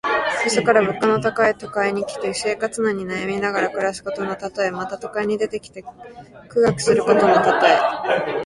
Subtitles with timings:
[0.45, 4.71] よそから物価の高い都会に来て、生活難に悩みながら暮らすことのたとえ。
[4.71, 5.83] また、都会に出てきて
[6.49, 7.67] 苦学することのたと
[8.27, 8.33] え。